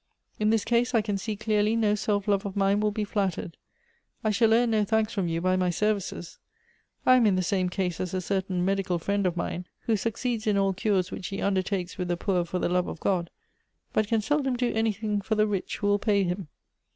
[0.39, 3.55] In this case I can see clearly no self love of mine will be flattered.
[4.23, 6.39] I shall earn no thanks from you by my services;
[7.05, 10.13] I am in the same case as a certain medical friend of mine, who suc
[10.15, 13.29] ceeds in all cures which he undertakes with the poor for the love of God;
[13.93, 16.47] but can seldom do anything for the rich who will pay him.